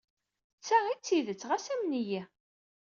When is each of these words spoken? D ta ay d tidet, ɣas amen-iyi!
D 0.59 0.61
ta 0.67 0.77
ay 0.85 0.97
d 0.99 1.03
tidet, 1.05 1.47
ɣas 1.49 1.65
amen-iyi! 1.73 2.21